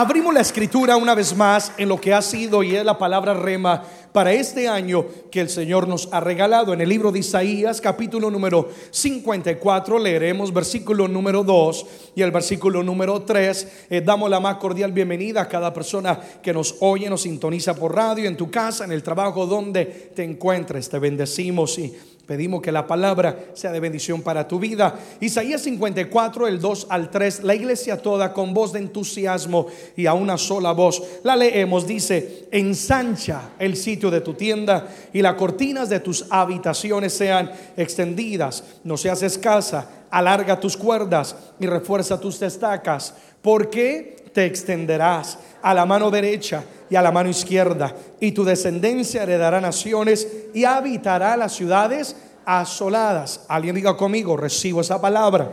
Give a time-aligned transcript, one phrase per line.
[0.00, 3.34] Abrimos la escritura una vez más en lo que ha sido y es la palabra
[3.34, 3.82] rema
[4.12, 6.72] para este año que el Señor nos ha regalado.
[6.72, 12.84] En el libro de Isaías, capítulo número 54, leeremos versículo número 2 y el versículo
[12.84, 13.86] número 3.
[13.90, 17.92] Eh, damos la más cordial bienvenida a cada persona que nos oye, nos sintoniza por
[17.92, 19.84] radio, en tu casa, en el trabajo, donde
[20.14, 20.88] te encuentres.
[20.88, 21.92] Te bendecimos y
[22.28, 24.98] Pedimos que la palabra sea de bendición para tu vida.
[25.18, 30.12] Isaías 54, el 2 al 3, la iglesia toda con voz de entusiasmo y a
[30.12, 31.02] una sola voz.
[31.22, 37.14] La leemos, dice, ensancha el sitio de tu tienda y las cortinas de tus habitaciones
[37.14, 45.38] sean extendidas, no seas escasa, alarga tus cuerdas y refuerza tus estacas, porque te extenderás
[45.62, 50.64] a la mano derecha y a la mano izquierda, y tu descendencia heredará naciones y
[50.64, 53.44] habitará las ciudades asoladas.
[53.48, 55.50] Alguien diga conmigo, recibo esa palabra.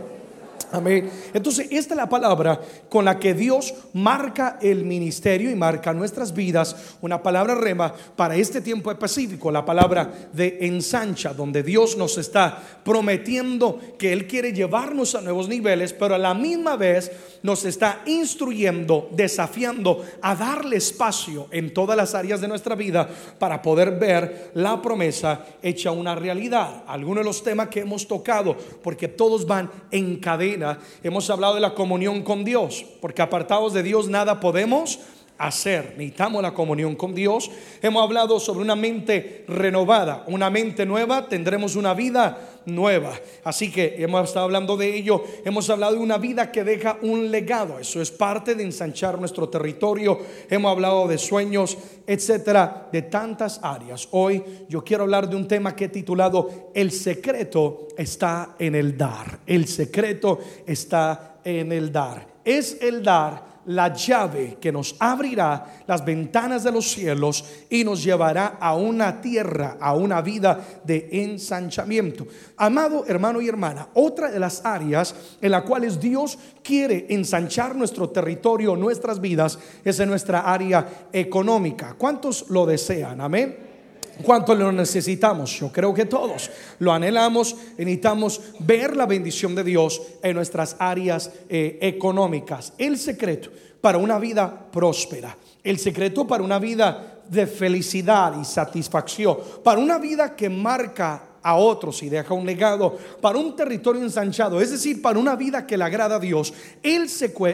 [0.72, 1.10] Amén.
[1.34, 6.34] Entonces, esta es la palabra con la que Dios marca el ministerio y marca nuestras
[6.34, 6.98] vidas.
[7.02, 12.62] Una palabra rema para este tiempo específico, la palabra de ensancha, donde Dios nos está
[12.84, 17.12] prometiendo que Él quiere llevarnos a nuevos niveles, pero a la misma vez
[17.44, 23.08] nos está instruyendo, desafiando a darle espacio en todas las áreas de nuestra vida
[23.38, 26.84] para poder ver la promesa hecha una realidad.
[26.88, 30.55] Algunos de los temas que hemos tocado, porque todos van en cadena
[31.04, 35.00] hemos hablado de la comunión con Dios, porque apartados de Dios nada podemos
[35.38, 35.96] hacer.
[35.98, 37.52] Necesitamos la comunión con Dios.
[37.82, 43.14] Hemos hablado sobre una mente renovada, una mente nueva, tendremos una vida nueva.
[43.44, 45.24] Así que hemos estado hablando de ello.
[45.44, 47.80] Hemos hablado de una vida que deja un legado.
[47.80, 50.20] Eso es parte de ensanchar nuestro territorio.
[50.50, 54.08] Hemos hablado de sueños, etcétera, de tantas áreas.
[54.12, 58.98] Hoy yo quiero hablar de un tema que he titulado El secreto está en el
[58.98, 59.40] dar.
[59.46, 62.28] El secreto está en el dar.
[62.44, 68.04] Es el dar la llave que nos abrirá las ventanas de los cielos y nos
[68.04, 72.28] llevará a una tierra, a una vida de ensanchamiento.
[72.58, 78.10] Amado hermano y hermana, otra de las áreas en las cuales Dios quiere ensanchar nuestro
[78.10, 81.96] territorio, nuestras vidas, es en nuestra área económica.
[81.98, 83.22] ¿Cuántos lo desean?
[83.22, 83.75] Amén.
[84.24, 85.60] ¿Cuánto lo necesitamos?
[85.60, 86.50] Yo creo que todos
[86.80, 92.74] lo anhelamos necesitamos ver la bendición de Dios en nuestras áreas eh, económicas.
[92.78, 93.50] El secreto
[93.82, 99.98] para una vida próspera, el secreto para una vida de felicidad y satisfacción, para una
[99.98, 105.02] vida que marca a otros y deja un legado, para un territorio ensanchado, es decir,
[105.02, 106.52] para una vida que le agrada a Dios,
[106.82, 107.08] el,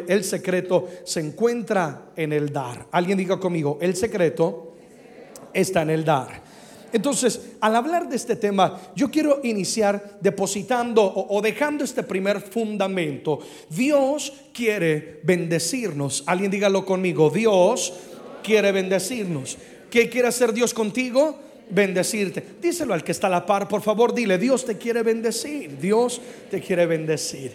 [0.07, 2.87] el secreto se encuentra en el dar.
[2.91, 4.75] Alguien diga conmigo, el secreto
[5.53, 6.50] está en el dar.
[6.93, 13.39] Entonces, al hablar de este tema, yo quiero iniciar depositando o, dejando este primer fundamento.
[13.69, 16.23] Dios quiere bendecirnos.
[16.25, 17.29] Alguien dígalo conmigo.
[17.29, 17.93] Dios
[18.43, 19.57] quiere bendecirnos.
[19.89, 21.39] ¿Qué quiere hacer Dios contigo?
[21.69, 22.43] Bendecirte.
[22.61, 25.77] Díselo al que está a la par, por favor, dile, Dios te quiere bendecir.
[25.79, 27.53] Dios te quiere bendecir.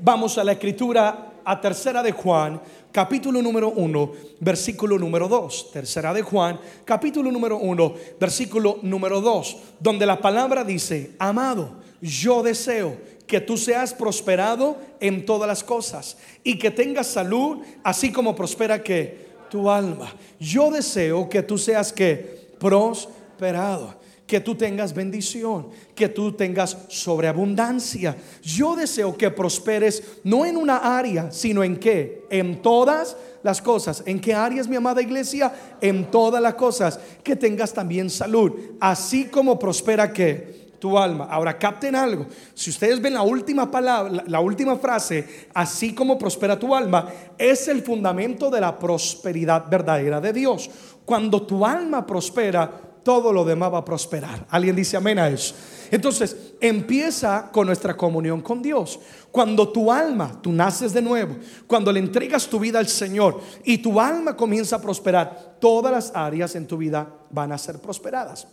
[0.00, 2.60] Vamos a la escritura a tercera de Juan,
[2.92, 5.72] capítulo número 1, versículo número 2.
[5.72, 12.42] Tercera de Juan, capítulo número 1, versículo número 2, donde la palabra dice, amado, yo
[12.42, 12.96] deseo
[13.26, 18.82] que tú seas prosperado en todas las cosas y que tengas salud, así como prospera
[18.82, 20.14] que tu alma.
[20.38, 28.16] Yo deseo que tú seas que prosperado que tú tengas bendición, que tú tengas sobreabundancia.
[28.42, 32.24] Yo deseo que prosperes no en una área, sino en qué?
[32.30, 34.02] En todas las cosas.
[34.06, 35.52] ¿En qué áreas, mi amada iglesia?
[35.80, 36.98] En todas las cosas.
[37.22, 41.26] Que tengas también salud, así como prospera que tu alma.
[41.30, 42.26] Ahora capten algo.
[42.54, 47.68] Si ustedes ven la última palabra, la última frase, así como prospera tu alma, es
[47.68, 50.70] el fundamento de la prosperidad verdadera de Dios.
[51.04, 54.46] Cuando tu alma prospera, todo lo demás va a prosperar.
[54.50, 55.54] ¿Alguien dice amén a eso?
[55.90, 58.98] Entonces, empieza con nuestra comunión con Dios.
[59.30, 61.36] Cuando tu alma, tú naces de nuevo,
[61.66, 66.12] cuando le entregas tu vida al Señor y tu alma comienza a prosperar, todas las
[66.14, 68.48] áreas en tu vida van a ser prosperadas.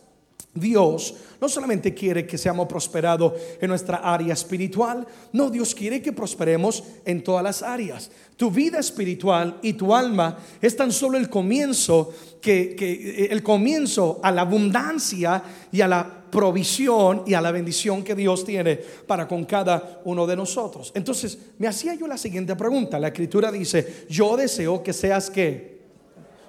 [0.54, 6.12] Dios no solamente quiere que seamos prosperados en nuestra área espiritual, no, Dios quiere que
[6.12, 8.10] prosperemos en todas las áreas.
[8.36, 14.20] Tu vida espiritual y tu alma es tan solo el comienzo, que, que el comienzo
[14.22, 19.26] a la abundancia y a la provisión y a la bendición que Dios tiene para
[19.26, 20.92] con cada uno de nosotros.
[20.94, 22.98] Entonces, me hacía yo la siguiente pregunta.
[22.98, 25.80] La escritura dice, yo deseo que seas que,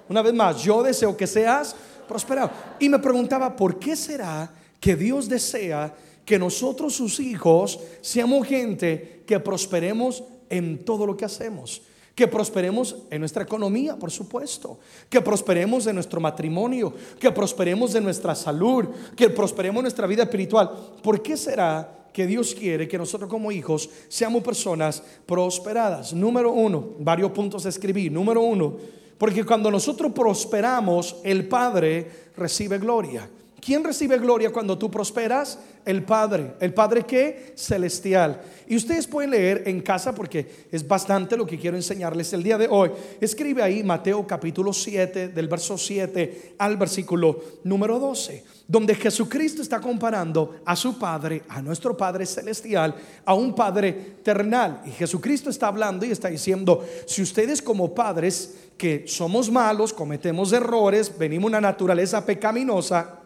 [0.08, 1.74] una vez más, yo deseo que seas
[2.06, 2.50] prosperado.
[2.78, 9.22] Y me preguntaba, ¿por qué será que Dios desea que nosotros, sus hijos, seamos gente
[9.26, 11.82] que prosperemos en todo lo que hacemos?
[12.14, 14.78] Que prosperemos en nuestra economía, por supuesto.
[15.08, 16.94] Que prosperemos en nuestro matrimonio.
[17.18, 18.86] Que prosperemos en nuestra salud.
[19.16, 20.70] Que prosperemos en nuestra vida espiritual.
[21.02, 26.12] ¿Por qué será que Dios quiere que nosotros como hijos seamos personas prosperadas?
[26.12, 28.08] Número uno, varios puntos escribí.
[28.08, 28.76] Número uno,
[29.18, 33.28] porque cuando nosotros prosperamos, el Padre recibe gloria.
[33.64, 35.58] ¿Quién recibe gloria cuando tú prosperas?
[35.86, 36.52] El Padre.
[36.60, 37.54] ¿El Padre qué?
[37.56, 38.38] Celestial.
[38.66, 42.58] Y ustedes pueden leer en casa porque es bastante lo que quiero enseñarles el día
[42.58, 42.90] de hoy.
[43.22, 49.80] Escribe ahí Mateo capítulo 7, del verso 7 al versículo número 12, donde Jesucristo está
[49.80, 52.94] comparando a su Padre, a nuestro Padre celestial,
[53.24, 54.82] a un Padre terrenal.
[54.84, 60.52] Y Jesucristo está hablando y está diciendo, si ustedes como padres que somos malos, cometemos
[60.52, 63.23] errores, venimos una naturaleza pecaminosa,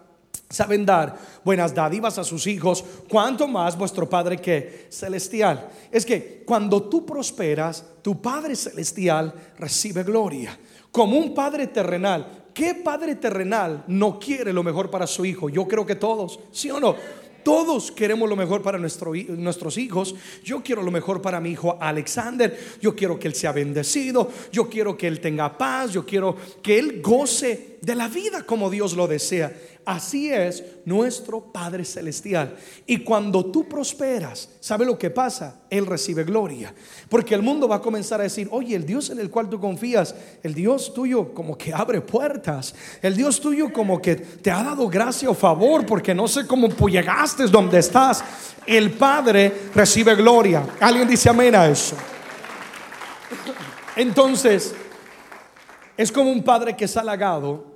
[0.50, 5.68] saben dar buenas dádivas a sus hijos, cuanto más vuestro Padre que celestial.
[5.90, 10.58] Es que cuando tú prosperas, tu Padre celestial recibe gloria.
[10.90, 15.50] Como un Padre terrenal, ¿qué Padre terrenal no quiere lo mejor para su hijo?
[15.50, 16.96] Yo creo que todos, ¿sí o no?
[17.44, 20.14] Todos queremos lo mejor para nuestros hijos.
[20.44, 22.58] Yo quiero lo mejor para mi hijo Alexander.
[22.80, 24.30] Yo quiero que él sea bendecido.
[24.52, 25.92] Yo quiero que él tenga paz.
[25.92, 29.50] Yo quiero que él goce de la vida como Dios lo desea.
[29.88, 32.54] Así es nuestro Padre Celestial.
[32.84, 35.62] Y cuando tú prosperas, ¿sabe lo que pasa?
[35.70, 36.74] Él recibe gloria.
[37.08, 39.58] Porque el mundo va a comenzar a decir, oye, el Dios en el cual tú
[39.58, 42.74] confías, el Dios tuyo como que abre puertas.
[43.00, 46.68] El Dios tuyo como que te ha dado gracia o favor porque no sé cómo
[46.86, 48.22] llegaste donde estás.
[48.66, 50.66] El Padre recibe gloria.
[50.80, 51.96] ¿Alguien dice amén a eso?
[53.96, 54.74] Entonces,
[55.96, 57.67] es como un padre que es halagado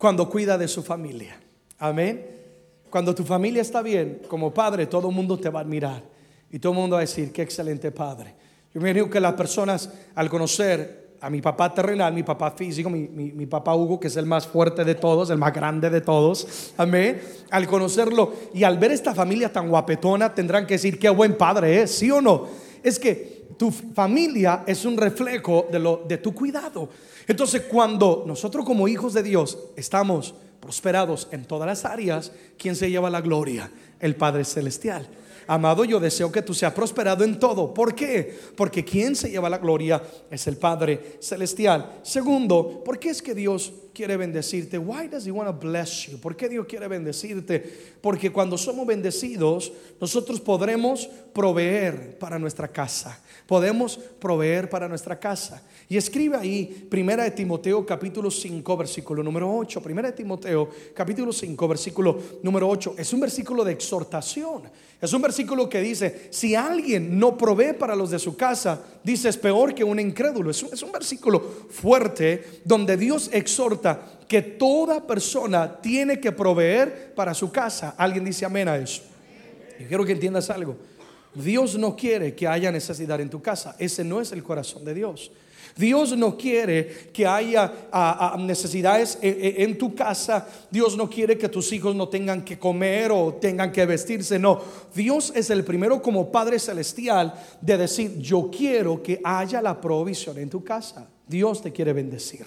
[0.00, 1.38] cuando cuida de su familia.
[1.78, 2.26] Amén.
[2.88, 6.02] Cuando tu familia está bien, como padre, todo el mundo te va a admirar.
[6.50, 8.34] Y todo el mundo va a decir, qué excelente padre.
[8.72, 12.88] Yo me digo que las personas, al conocer a mi papá terrenal, mi papá físico,
[12.88, 16.72] mi, papá Hugo, que es el más fuerte de todos, el más grande de todos,
[16.78, 17.20] amén.
[17.50, 21.82] Al conocerlo y al ver esta familia tan guapetona, tendrán que decir, qué buen padre
[21.82, 22.48] es, ¿sí o no?
[22.82, 26.88] Es que tu familia es un reflejo de, lo, de tu cuidado.
[27.30, 32.90] Entonces, cuando nosotros como hijos de Dios estamos prosperados en todas las áreas, ¿quién se
[32.90, 33.70] lleva la gloria?
[34.00, 35.06] El Padre Celestial.
[35.50, 37.74] Amado, yo deseo que tú seas prosperado en todo.
[37.74, 38.38] ¿Por qué?
[38.54, 40.00] Porque quien se lleva la gloria
[40.30, 41.98] es el Padre Celestial.
[42.04, 44.78] Segundo, ¿por qué es que Dios quiere bendecirte?
[44.78, 46.20] Why does he want to bless you?
[46.20, 47.64] ¿Por qué Dios quiere bendecirte?
[48.00, 53.20] Porque cuando somos bendecidos, nosotros podremos proveer para nuestra casa.
[53.48, 55.64] Podemos proveer para nuestra casa.
[55.88, 59.82] Y escribe ahí, Primera de Timoteo capítulo 5, versículo número 8.
[59.82, 62.94] Primera de Timoteo capítulo 5, versículo número 8.
[62.96, 64.70] Es un versículo de exhortación.
[65.00, 69.28] Es un versículo que dice, si alguien no provee para los de su casa, dice
[69.28, 70.50] es peor que un incrédulo.
[70.50, 71.40] Es un, es un versículo
[71.70, 77.94] fuerte donde Dios exhorta que toda persona tiene que proveer para su casa.
[77.96, 79.02] Alguien dice amén a eso.
[79.78, 80.76] Y quiero que entiendas algo.
[81.34, 83.76] Dios no quiere que haya necesidad en tu casa.
[83.78, 85.30] Ese no es el corazón de Dios.
[85.76, 87.72] Dios no quiere que haya
[88.38, 90.46] necesidades en, tu casa.
[90.70, 94.38] Dios no quiere que tus hijos no tengan que comer o tengan que vestirse.
[94.38, 94.60] No,
[94.94, 100.38] Dios es el primero como Padre Celestial de decir, yo quiero que haya la provisión
[100.38, 101.08] en tu casa.
[101.26, 102.46] Dios te quiere bendecir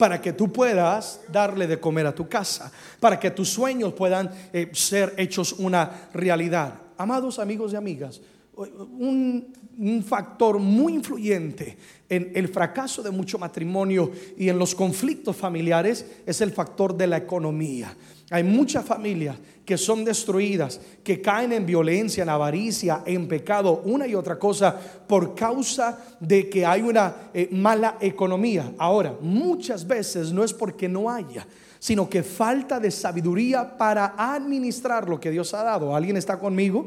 [0.00, 4.30] para que tú puedas darle de comer a tu casa, para que tus sueños puedan
[4.50, 6.72] eh, ser hechos una realidad.
[6.96, 8.18] Amados amigos y amigas,
[8.56, 9.54] un,
[10.06, 11.76] factor muy influyente
[12.10, 17.06] en el fracaso de mucho matrimonio y en los conflictos familiares es el factor de
[17.06, 17.96] la economía.
[18.30, 24.06] Hay muchas familias que son destruidas, que caen en violencia, en avaricia, en pecado, una
[24.06, 24.76] y otra cosa,
[25.06, 28.72] por causa de que hay una eh, mala economía.
[28.78, 31.46] Ahora, muchas veces no es porque no haya,
[31.78, 35.94] sino que falta de sabiduría para administrar lo que Dios ha dado.
[35.94, 36.86] ¿Alguien está conmigo?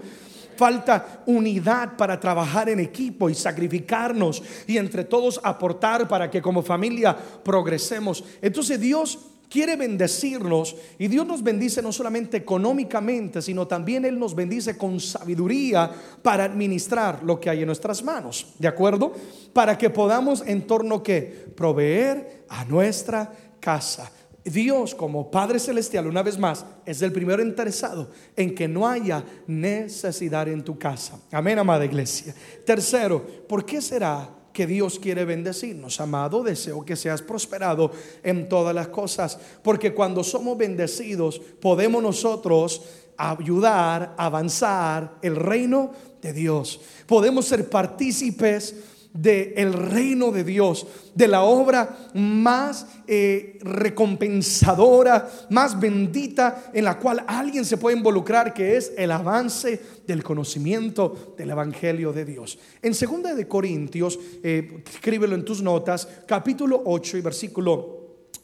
[0.55, 6.61] Falta unidad para trabajar en equipo y sacrificarnos y entre todos aportar para que como
[6.61, 8.23] familia progresemos.
[8.41, 9.19] Entonces Dios
[9.53, 14.99] quiere bendecirnos y Dios nos bendice no solamente económicamente, sino también Él nos bendice con
[14.99, 15.91] sabiduría
[16.23, 19.13] para administrar lo que hay en nuestras manos, ¿de acuerdo?
[19.53, 21.21] Para que podamos en torno que
[21.55, 24.11] proveer a nuestra casa.
[24.43, 29.23] Dios como Padre Celestial, una vez más, es el primero interesado en que no haya
[29.47, 31.19] necesidad en tu casa.
[31.31, 32.35] Amén, amada iglesia.
[32.65, 35.99] Tercero, ¿por qué será que Dios quiere bendecirnos?
[36.01, 42.81] Amado, deseo que seas prosperado en todas las cosas, porque cuando somos bendecidos podemos nosotros
[43.17, 46.81] ayudar, avanzar el reino de Dios.
[47.05, 48.75] Podemos ser partícipes
[49.13, 57.23] del reino de Dios, de la obra más eh, recompensadora, más bendita en la cual
[57.27, 62.57] alguien se puede involucrar, que es el avance del conocimiento del Evangelio de Dios.
[62.81, 67.99] En 2 de Corintios, eh, escríbelo en tus notas, capítulo 8 y versículo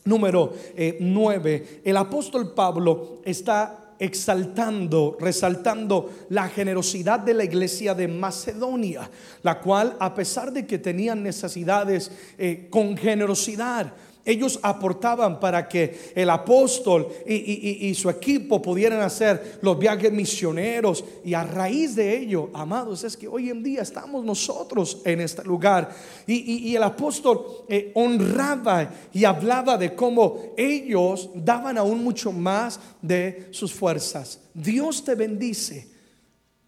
[0.05, 0.53] número
[0.99, 9.09] 9, eh, el apóstol Pablo está exaltando, resaltando la generosidad de la iglesia de Macedonia,
[9.43, 13.93] la cual a pesar de que tenían necesidades eh, con generosidad,
[14.25, 21.03] ellos aportaban para que el apóstol y, su equipo pudieran hacer los viajes misioneros.
[21.23, 25.43] Y a raíz de ello, amados, es que hoy en día estamos nosotros en este
[25.43, 25.89] lugar.
[26.27, 33.47] Y, el apóstol eh, honraba y hablaba de cómo ellos daban aún mucho más de
[33.51, 34.39] sus fuerzas.
[34.53, 35.89] Dios te bendice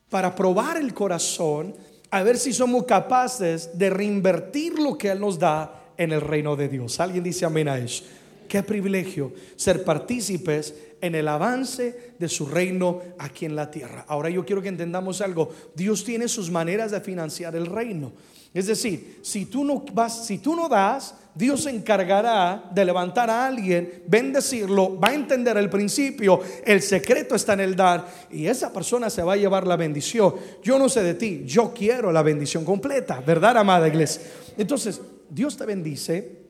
[0.09, 1.75] para probar el corazón,
[2.09, 6.55] a ver si somos capaces de reinvertir lo que Él nos da en el reino
[6.55, 6.99] de Dios.
[6.99, 8.03] Alguien dice amén a eso.
[8.47, 14.05] Qué privilegio ser partícipes en el avance de su reino aquí en la tierra.
[14.07, 15.49] Ahora yo quiero que entendamos algo.
[15.75, 18.11] Dios tiene sus maneras de financiar el reino.
[18.53, 23.29] Es decir, si tú no vas, si tú no das, Dios se encargará de levantar
[23.29, 28.47] a alguien, bendecirlo, va a entender el principio, el secreto está en el dar y
[28.47, 30.35] esa persona se va a llevar la bendición.
[30.61, 34.21] Yo no sé de ti, yo quiero la bendición completa, ¿verdad, amada iglesia?
[34.57, 34.99] Entonces,
[35.31, 36.41] Dios te bendice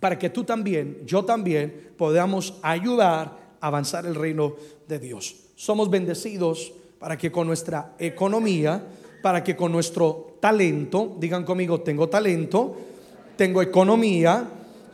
[0.00, 4.54] para que tú también, yo también, podamos ayudar a avanzar el reino
[4.88, 5.36] de Dios.
[5.54, 8.82] Somos bendecidos para que con nuestra economía,
[9.20, 12.74] para que con nuestro talento, digan conmigo, tengo talento,
[13.36, 14.48] tengo economía,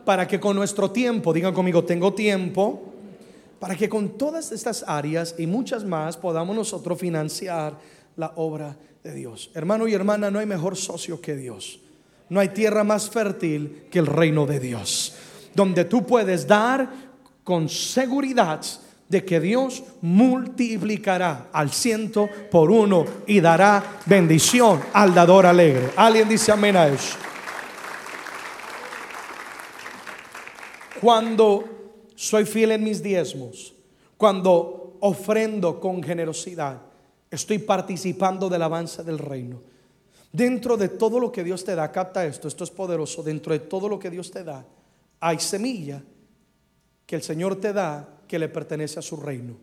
[0.05, 2.83] para que con nuestro tiempo, digan conmigo, tengo tiempo,
[3.61, 7.79] para que con todas estas áreas y muchas más podamos nosotros financiar
[8.17, 9.53] la obra de Dios.
[9.55, 11.81] Hermano y hermana, no hay mejor socio que Dios.
[12.31, 15.15] No hay tierra más fértil que el reino de Dios,
[15.55, 16.91] donde tú puedes dar
[17.43, 18.61] con seguridad
[19.09, 25.91] de que Dios multiplicará al ciento por uno y dará bendición al dador alegre.
[25.97, 27.17] Alguien dice amén a eso.
[31.01, 31.65] Cuando
[32.15, 33.73] soy fiel en mis diezmos,
[34.17, 36.83] cuando ofrendo con generosidad,
[37.31, 39.61] estoy participando del avance del reino.
[40.33, 43.61] Dentro de todo lo que Dios te da, capta esto, esto es poderoso, dentro de
[43.61, 44.65] todo lo que Dios te da,
[45.21, 46.03] hay semilla
[47.07, 49.57] que el Señor te da que le pertenece a su reino.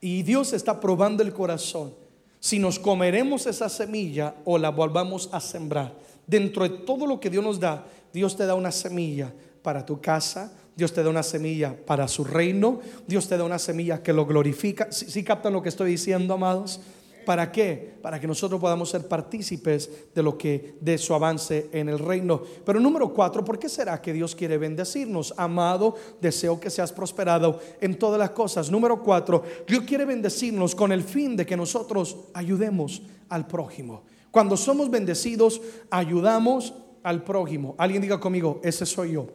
[0.00, 1.92] Y Dios está probando el corazón.
[2.38, 5.92] Si nos comeremos esa semilla o la volvamos a sembrar.
[6.26, 9.32] Dentro de todo lo que Dios nos da, Dios te da una semilla
[9.62, 13.58] para tu casa, Dios te da una semilla para su reino, Dios te da una
[13.58, 14.90] semilla que lo glorifica.
[14.90, 16.80] Si ¿Sí, captan lo que estoy diciendo, amados?
[17.24, 17.94] ¿Para qué?
[18.02, 22.42] Para que nosotros podamos ser partícipes de lo que de su avance en el reino.
[22.64, 25.34] Pero número cuatro, ¿por qué será que Dios quiere bendecirnos?
[25.36, 28.70] Amado, deseo que seas prosperado en todas las cosas.
[28.70, 34.02] Número cuatro, Dios quiere bendecirnos con el fin de que nosotros ayudemos al prójimo.
[34.30, 35.60] Cuando somos bendecidos,
[35.90, 37.74] ayudamos al prójimo.
[37.78, 39.26] Alguien diga conmigo, ese soy yo.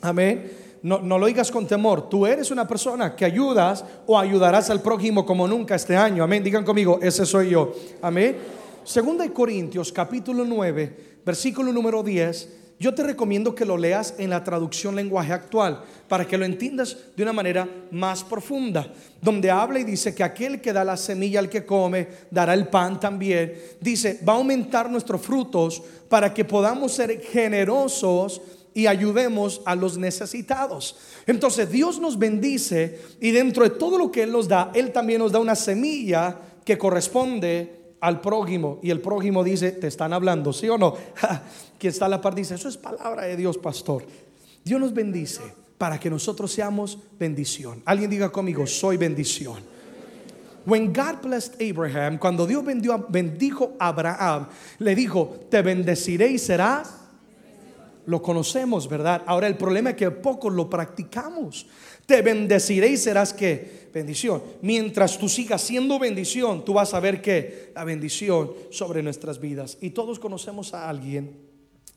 [0.00, 2.08] Amén no, lo digas con temor.
[2.08, 6.22] Tú eres una persona que ayudas o ayudarás al prójimo como nunca este año.
[6.22, 6.42] Amén.
[6.42, 7.72] Digan conmigo, ese soy yo.
[8.02, 8.36] Amén.
[8.84, 12.58] Segunda de Corintios, capítulo 9, versículo número 10.
[12.80, 16.96] Yo te recomiendo que lo leas en la traducción lenguaje actual para que lo entiendas
[17.16, 21.40] de una manera más profunda, donde habla y dice que aquel que da la semilla
[21.40, 23.54] al que come, dará el pan también.
[23.80, 28.40] Dice, va a aumentar nuestros frutos para que podamos ser generosos
[28.74, 30.96] y ayudemos a los necesitados.
[31.26, 35.20] Entonces Dios nos bendice y dentro de todo lo que Él nos da, Él también
[35.20, 38.78] nos da una semilla que corresponde al prójimo.
[38.82, 40.94] Y el prójimo dice, te están hablando, ¿sí o no?
[41.78, 44.04] Quien está a la par dice, eso es palabra de Dios, pastor.
[44.64, 45.42] Dios nos bendice
[45.78, 47.82] para que nosotros seamos bendición.
[47.84, 49.62] Alguien diga conmigo, soy bendición.
[50.66, 52.62] When God blessed Abraham, cuando Dios
[53.08, 54.48] bendijo a Abraham,
[54.80, 56.97] le dijo, te bendeciré y serás
[58.08, 59.22] lo conocemos, ¿verdad?
[59.26, 61.66] Ahora el problema es que pocos lo practicamos.
[62.06, 64.42] Te bendeciré y serás que bendición.
[64.62, 69.76] Mientras tú sigas siendo bendición, tú vas a ver que la bendición sobre nuestras vidas.
[69.82, 71.36] Y todos conocemos a alguien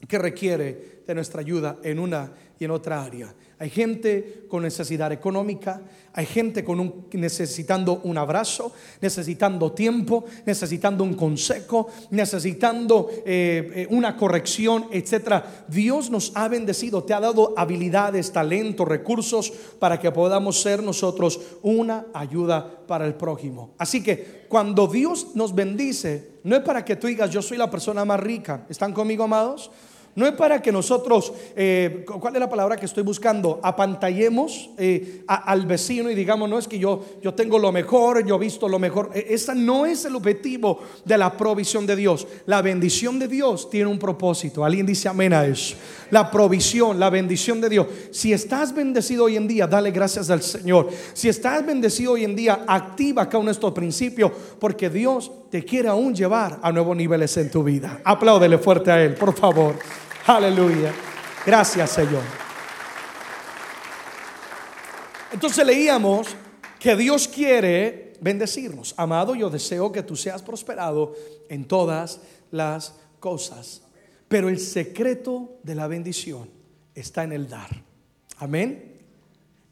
[0.05, 3.33] que requiere de nuestra ayuda en una y en otra área.
[3.57, 5.81] Hay gente con necesidad económica,
[6.13, 13.87] hay gente con un, necesitando un abrazo, necesitando tiempo, necesitando un consejo, necesitando eh, eh,
[13.89, 15.65] una corrección, etcétera.
[15.67, 21.39] Dios nos ha bendecido, te ha dado habilidades, talentos, recursos para que podamos ser nosotros
[21.63, 23.73] una ayuda para el prójimo.
[23.79, 27.71] Así que cuando Dios nos bendice, no es para que tú digas yo soy la
[27.71, 28.67] persona más rica.
[28.69, 29.71] ¿Están conmigo, amados?
[30.15, 33.61] No es para que nosotros, eh, ¿cuál es la palabra que estoy buscando?
[33.63, 38.35] Apantallemos eh, al vecino y digamos, no es que yo, yo tengo lo mejor, yo
[38.35, 39.11] he visto lo mejor.
[39.13, 42.27] E, esa no es el objetivo de la provisión de Dios.
[42.45, 44.65] La bendición de Dios tiene un propósito.
[44.65, 45.75] Alguien dice amén a eso.
[46.09, 47.87] La provisión, la bendición de Dios.
[48.11, 50.89] Si estás bendecido hoy en día, dale gracias al Señor.
[51.13, 55.65] Si estás bendecido hoy en día, activa cada uno de estos principios porque Dios te
[55.65, 57.99] quiere aún llevar a nuevos niveles en tu vida.
[58.05, 59.77] Apláudele fuerte a Él, por favor.
[60.25, 60.93] Aleluya.
[61.45, 62.23] Gracias, Señor.
[65.33, 66.27] Entonces leíamos
[66.79, 68.93] que Dios quiere bendecirnos.
[68.95, 71.13] Amado, yo deseo que tú seas prosperado
[71.49, 73.81] en todas las cosas.
[74.29, 76.49] Pero el secreto de la bendición
[76.95, 77.69] está en el dar.
[78.37, 79.01] Amén.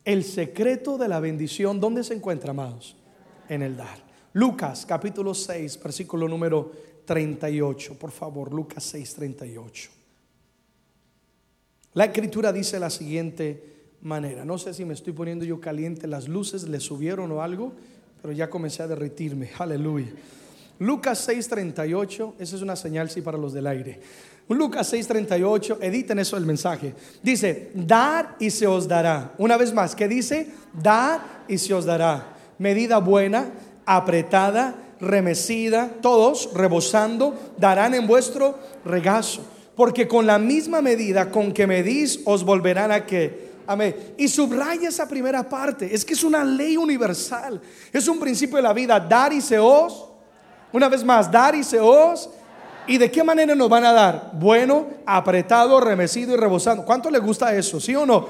[0.03, 2.97] El secreto de la bendición, ¿dónde se encuentra, amados?
[3.47, 4.08] En el dar.
[4.33, 6.71] Lucas capítulo 6, versículo número
[7.05, 7.95] 38.
[7.95, 9.89] Por favor, Lucas 6, 38.
[11.93, 14.45] La escritura dice la siguiente manera.
[14.45, 17.73] No sé si me estoy poniendo yo caliente, las luces le subieron o algo,
[18.21, 19.49] pero ya comencé a derretirme.
[19.57, 20.11] Aleluya.
[20.77, 23.99] Lucas 6:38, esa es una señal sí para los del aire.
[24.47, 26.93] Lucas 6:38, editen eso el mensaje.
[27.21, 29.33] Dice, dar y se os dará.
[29.37, 30.47] Una vez más, ¿qué dice?
[30.73, 32.35] Dar y se os dará.
[32.59, 33.51] Medida buena,
[33.97, 39.41] apretada, remecida, todos rebosando, darán en vuestro regazo
[39.79, 44.15] porque con la misma medida con que medís os volverán a que Amén.
[44.17, 45.93] Y subraya esa primera parte.
[45.93, 47.61] Es que es una ley universal.
[47.93, 48.99] Es un principio de la vida.
[48.99, 50.07] Dar y se os.
[50.73, 52.31] Una vez más, dar y se os.
[52.87, 54.31] ¿Y de qué manera nos van a dar?
[54.33, 56.83] Bueno, apretado, remecido y rebosando.
[56.83, 57.79] ¿Cuánto le gusta eso?
[57.79, 58.27] ¿Sí o no?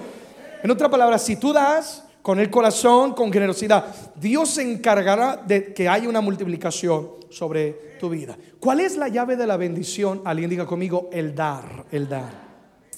[0.62, 5.74] En otra palabra, si tú das con el corazón, con generosidad, Dios se encargará de
[5.74, 8.38] que haya una multiplicación sobre tu vida.
[8.60, 10.22] ¿Cuál es la llave de la bendición?
[10.26, 12.50] Alguien diga conmigo, el dar, el dar.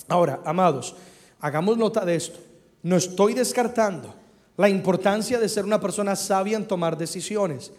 [0.08, 0.96] Ahora, amados,
[1.40, 2.40] hagamos nota de esto.
[2.84, 4.16] No estoy descartando
[4.58, 7.72] la importancia de ser una persona sabia en tomar decisiones,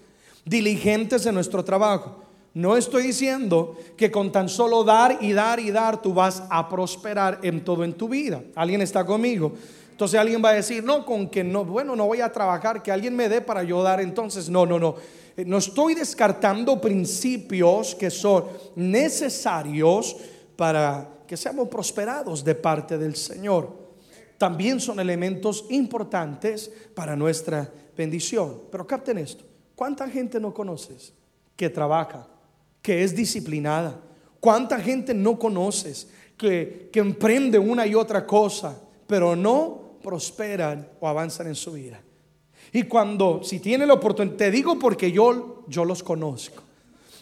[0.44, 2.22] diligentes en nuestro trabajo.
[2.54, 6.68] No estoy diciendo que con tan solo dar y dar y dar tú vas a
[6.68, 8.42] prosperar en todo en tu vida.
[8.54, 9.52] ¿Alguien está conmigo?
[9.92, 12.90] Entonces alguien va a decir, no, con que no, bueno, no voy a trabajar, que
[12.90, 14.96] alguien me dé para ayudar Entonces, no, no, no.
[15.36, 20.16] Eh, no estoy descartando principios que son necesarios
[20.56, 23.70] para que seamos prosperados de parte del Señor.
[24.38, 28.62] También son elementos importantes para nuestra bendición.
[28.70, 29.44] Pero capten esto,
[29.76, 31.12] ¿cuánta gente no conoces
[31.54, 32.26] que trabaja,
[32.80, 34.00] que es disciplinada?
[34.40, 38.76] ¿Cuánta gente no conoces que, que emprende una y otra cosa,
[39.06, 42.00] pero no prosperan o avanzan en su vida?
[42.72, 46.62] Y cuando, si tiene la oportunidad, te digo porque yo, yo los conozco.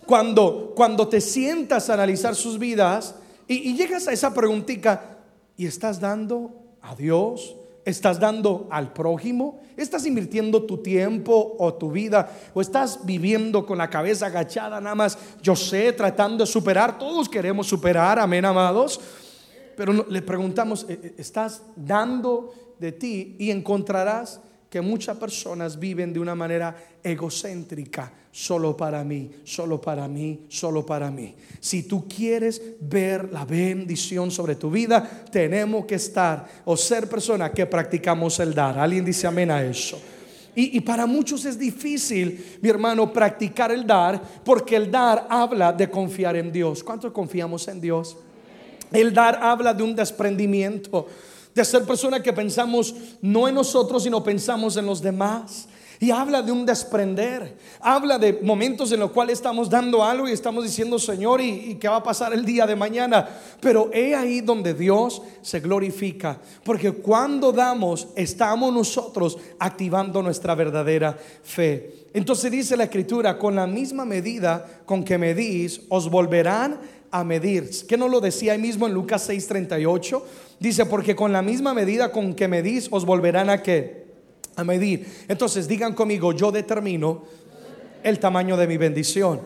[0.06, 3.14] Cuando, cuando te sientas a analizar sus vidas
[3.46, 5.18] y, llegas a esa preguntita,
[5.56, 7.56] ¿y estás dando a Dios?
[7.84, 9.60] ¿Estás dando al prójimo?
[9.76, 12.30] ¿Estás invirtiendo tu tiempo o tu vida?
[12.54, 15.18] ¿O estás viviendo con la cabeza agachada nada más?
[15.42, 16.98] Yo sé, tratando de superar.
[16.98, 19.00] Todos queremos superar, amén, amados.
[19.76, 23.36] Pero le preguntamos, ¿e, e, ¿estás dando de ti?
[23.38, 24.40] Y encontrarás
[24.70, 30.86] que muchas personas viven de una manera egocéntrica, solo para mí, solo para mí, solo
[30.86, 31.34] para mí.
[31.58, 37.50] Si tú quieres ver la bendición sobre tu vida, tenemos que estar o ser personas
[37.50, 38.78] que practicamos el dar.
[38.78, 40.00] Alguien dice amén a eso.
[40.54, 45.72] Y, y, para muchos es difícil, mi hermano, practicar el dar, porque el dar habla
[45.72, 46.82] de confiar en Dios.
[46.82, 48.16] ¿Cuántos confiamos en Dios?
[48.92, 51.06] El dar habla de un desprendimiento
[51.54, 55.68] de ser personas que pensamos no en nosotros, sino pensamos en los demás.
[56.02, 60.32] Y habla de un desprender, habla de momentos en los cuales estamos dando algo y
[60.32, 63.28] estamos diciendo, Señor, ¿y, qué va a pasar el día de mañana?
[63.60, 71.18] Pero he ahí donde Dios se glorifica, porque cuando damos, estamos nosotros activando nuestra verdadera
[71.42, 72.06] fe.
[72.14, 76.80] Entonces dice la escritura, con la misma medida con que medís, os volverán
[77.11, 77.70] a medir.
[77.88, 80.23] ¿Qué no lo decía ahí mismo en Lucas 6:38?
[80.59, 84.07] Dice, porque con la misma medida con que medís, os volverán a qué?
[84.57, 85.07] A medir.
[85.29, 87.25] Entonces digan conmigo, yo determino
[88.03, 89.40] el tamaño de mi bendición.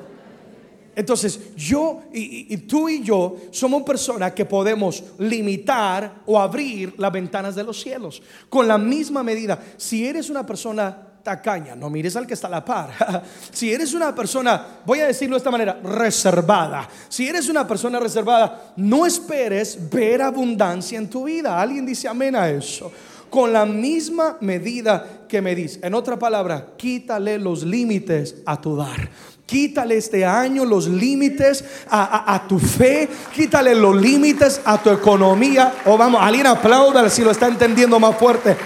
[0.96, 7.55] Entonces, yo y, tú y yo somos personas que podemos limitar o abrir las ventanas
[7.57, 9.61] de los cielos con la misma medida.
[9.77, 13.24] Si eres una persona tacaña, no mires al que está a la par.
[13.50, 16.88] si eres una persona, voy a decirlo de esta manera, reservada.
[17.08, 21.60] Si eres una persona reservada, no esperes ver abundancia en tu vida.
[21.60, 22.92] Alguien dice amén a eso
[23.34, 25.80] con la misma medida que me dice.
[25.82, 29.10] En otra palabra, quítale los límites a tu dar.
[29.44, 33.08] Quítale este año los límites a, tu fe.
[33.34, 35.74] Quítale los límites a tu economía.
[35.87, 38.56] O vamos, alguien aplauda si lo está entendiendo más fuerte.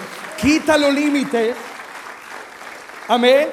[0.41, 1.57] Quita los límites.
[3.09, 3.49] Amén.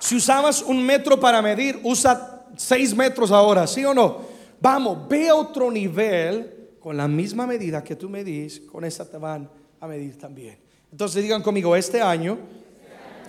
[0.00, 4.18] Si usabas un metro para medir, usa seis metros ahora, ¿sí o no?
[4.60, 9.48] Vamos, ve otro nivel con la misma medida que tú medís, con esa te van
[9.80, 10.58] a medir también.
[10.90, 12.38] Entonces digan conmigo, este año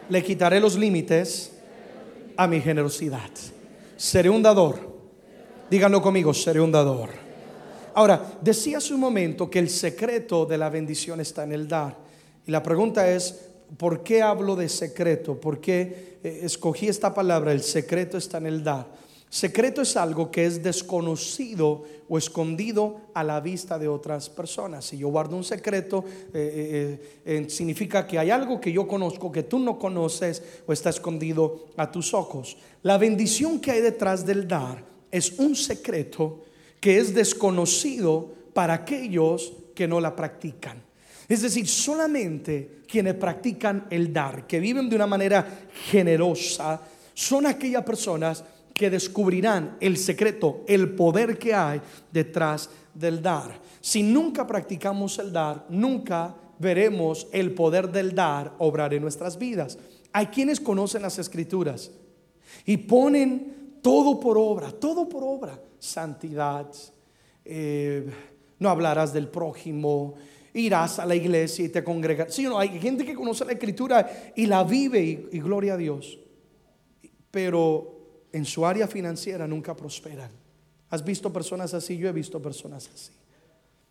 [0.09, 1.53] le quitaré los límites
[2.35, 3.29] a mi generosidad.
[3.95, 4.95] Seré un dador.
[5.69, 7.09] Díganlo conmigo, seré un dador.
[7.93, 11.95] Ahora, decía hace un momento que el secreto de la bendición está en el dar.
[12.45, 13.44] Y la pregunta es,
[13.77, 15.39] ¿por qué hablo de secreto?
[15.39, 17.51] ¿Por qué eh, escogí esta palabra?
[17.51, 18.87] El secreto está en el dar.
[19.29, 24.85] Secreto es algo que es desconocido o escondido a la vista de otras personas.
[24.85, 29.43] Si yo guardo un secreto, eh, eh, significa que hay algo que yo conozco que
[29.43, 32.55] tú no conoces o está escondido a tus ojos.
[32.83, 36.43] La bendición que hay detrás del dar es un secreto
[36.79, 40.84] que es desconocido para aquellos que no la practican.
[41.27, 46.81] Es decir, solamente quienes practican el dar, que viven de una manera generosa,
[47.13, 53.59] son aquellas personas que descubrirán el secreto, el poder que hay detrás del dar.
[53.79, 59.77] Si nunca practicamos el dar, nunca veremos el poder del dar obrar en nuestras vidas.
[60.11, 61.91] Hay quienes conocen las escrituras
[62.65, 65.59] y ponen todo por obra, todo por obra.
[65.79, 66.67] Santidad,
[67.43, 68.09] eh,
[68.59, 70.15] no hablarás del prójimo,
[70.55, 72.33] irás a la iglesia y te congregarás.
[72.33, 76.17] Sí, no, hay gente que conoce la escritura y la vive y, gloria a Dios.
[77.29, 80.31] Pero en su área financiera nunca prosperan.
[80.89, 81.97] ¿Has visto personas así?
[81.97, 83.11] Yo he visto personas así.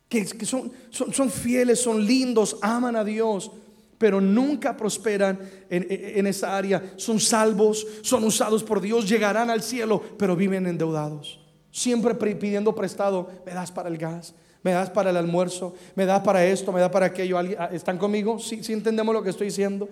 [0.09, 3.51] Que, son, son, fieles, son lindos, aman a Dios,
[3.99, 6.95] pero nunca prosperan en, en, esa área.
[6.97, 11.41] Son salvos, son usados por Dios, llegarán al cielo, pero viven endeudados.
[11.71, 16.23] Siempre pidiendo prestado, me das para el gas, me das para el almuerzo, me das
[16.23, 17.39] para esto, me das para aquello.
[17.39, 18.39] Ah, ¿Están conmigo?
[18.41, 19.89] ¿Sí, sí entendemos lo que estoy diciendo?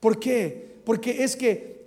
[0.00, 0.78] ¿Por qué?
[0.84, 1.78] Porque es que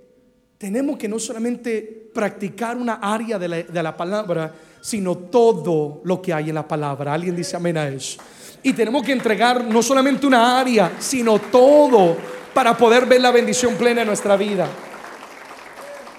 [0.58, 6.50] tenemos que no solamente practicar una área de la, palabra, sino todo lo que hay
[6.50, 7.13] en la palabra.
[7.13, 8.19] Alguien dice amén a eso.
[8.62, 12.17] Y tenemos que entregar no solamente una área, sino todo
[12.54, 14.67] para poder ver la bendición plena en nuestra vida.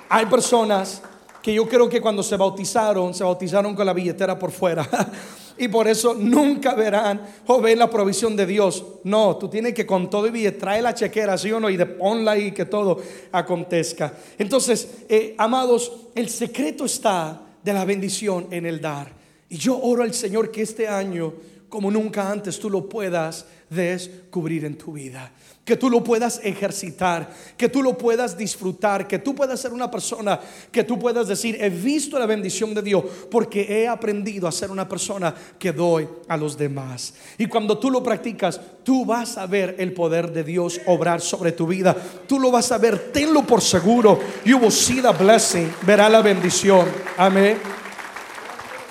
[0.08, 1.02] Hay personas
[1.42, 4.88] que yo creo que cuando se bautizaron, se bautizaron con la billetera por fuera.
[5.58, 8.84] y por eso nunca verán o ven la provisión de Dios.
[9.04, 11.70] No, tú tienes que con todo y bien trae la chequera, ¿sí o no?
[11.70, 13.00] Y de ponla y que todo
[13.32, 14.12] acontezca.
[14.38, 19.12] Entonces, eh, amados, el secreto está de la bendición en el dar.
[19.48, 21.34] Y yo oro al Señor que este año,
[21.68, 25.32] como nunca antes, tú lo puedas descubrir en tu vida
[25.64, 29.90] que tú lo puedas ejercitar, que tú lo puedas disfrutar, que tú puedas ser una
[29.90, 30.40] persona
[30.72, 34.72] que tú puedas decir, he visto la bendición de Dios porque he aprendido a ser
[34.72, 37.14] una persona que doy a los demás.
[37.38, 41.52] Y cuando tú lo practicas, tú vas a ver el poder de Dios obrar sobre
[41.52, 41.96] tu vida.
[42.26, 44.18] Tú lo vas a ver, tenlo por seguro.
[44.44, 46.88] You will see the blessing, verá la bendición.
[47.16, 47.58] Amén.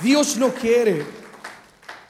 [0.02, 1.04] Dios no quiere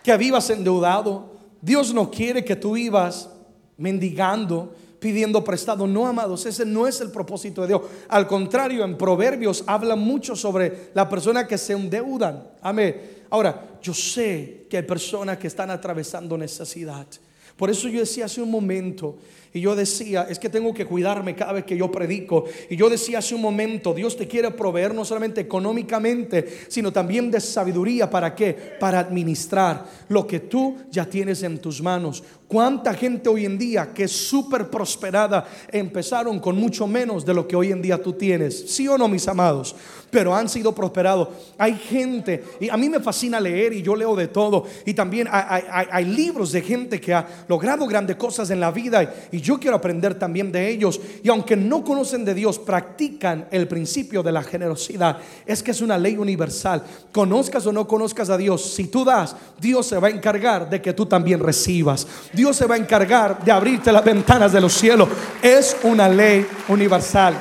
[0.04, 1.32] que vivas endeudado.
[1.62, 3.28] Dios no quiere que tú vivas
[3.78, 5.88] mendigando, pidiendo prestado.
[5.88, 7.82] No, amados, ese no es el propósito de Dios.
[8.08, 12.48] Al contrario, en Proverbios habla mucho sobre la persona que se endeudan.
[12.62, 13.24] Amén.
[13.30, 17.08] Ahora, yo sé que hay personas que están atravesando necesidad.
[17.56, 19.18] Por eso yo decía hace un momento,
[19.54, 22.46] y yo decía, es que tengo que cuidarme cada vez que yo predico.
[22.70, 27.30] Y yo decía hace un momento, Dios te quiere proveer no solamente económicamente, sino también
[27.30, 28.10] de sabiduría.
[28.10, 28.54] ¿Para qué?
[28.80, 32.24] Para administrar lo que tú ya tienes en tus manos.
[32.52, 37.48] ¿Cuánta gente hoy en día que es súper prosperada empezaron con mucho menos de lo
[37.48, 38.76] que hoy en día tú tienes?
[38.76, 39.74] ¿Sí o no, mis amados?
[40.10, 41.30] Pero han sido prosperados.
[41.58, 44.66] Hay gente, y a mí me fascina leer y yo leo de todo.
[44.86, 49.40] Y también hay, libros de gente que ha logrado grandes cosas en la vida y
[49.40, 51.00] yo quiero aprender también de ellos.
[51.24, 55.20] Y aunque no conocen de Dios, practican el principio de la generosidad.
[55.46, 56.84] Es que es una ley universal.
[57.14, 60.82] Conozcas o no conozcas a Dios, si tú das, Dios se va a encargar de
[60.82, 62.06] que tú también recibas.
[62.52, 65.08] Se va a encargar de abrirte las ventanas de los cielos.
[65.42, 67.36] Es una ley universal.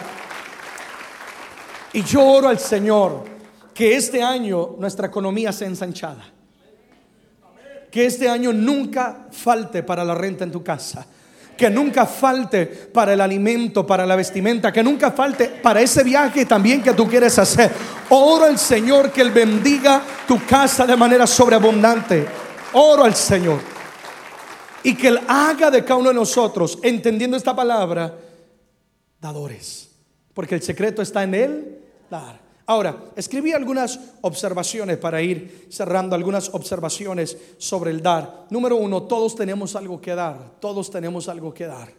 [1.92, 3.24] Y yo oro al Señor
[3.74, 6.24] que este año nuestra economía sea ensanchada.
[7.90, 11.06] Que este año nunca falte para la renta en tu casa
[11.60, 16.46] que nunca falte para el alimento, para la vestimenta, que nunca falte para ese viaje
[16.46, 17.70] también que tú quieres hacer.
[18.08, 22.26] Oro al Señor que Él bendiga tu casa de manera sobreabundante.
[22.72, 23.60] Oro al Señor.
[24.82, 28.16] Y que Él haga de cada uno de nosotros, entendiendo esta palabra,
[29.20, 29.90] dadores.
[30.34, 31.78] Porque el secreto está en Él,
[32.10, 32.40] dar.
[32.66, 38.46] Ahora, escribí algunas observaciones para ir cerrando, algunas observaciones sobre el dar.
[38.48, 41.92] Número uno, todos tenemos algo que dar, todos tenemos algo que dar.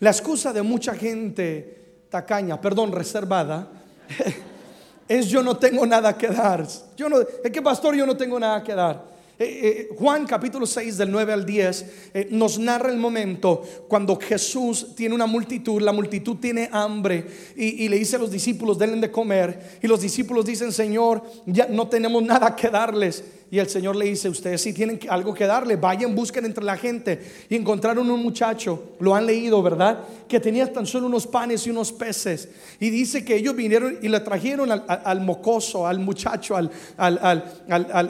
[0.00, 3.68] La excusa de mucha gente tacaña, perdón, reservada,
[5.08, 6.66] es yo no tengo nada que dar.
[6.96, 9.04] Yo no, es que pastor, yo no tengo nada que dar.
[9.42, 14.16] Eh, eh, Juan capítulo 6 del 9 al 10 eh, nos narra el momento cuando
[14.16, 17.24] Jesús tiene una multitud, la multitud tiene hambre
[17.56, 19.78] y, le dice a los discípulos, denle de comer.
[19.80, 23.24] Y los discípulos dicen, Señor, ya no tenemos nada que darles.
[23.52, 26.76] Y el Señor le dice, ustedes si tienen algo que darle, vayan, busquen entre la
[26.76, 27.20] gente.
[27.48, 30.04] Y encontraron un muchacho, lo han leído, ¿verdad?
[30.28, 32.48] Que tenía tan solo unos panes y unos peces.
[32.78, 37.44] Y dice que ellos vinieron y le trajeron al, mocoso, al muchacho, al, al,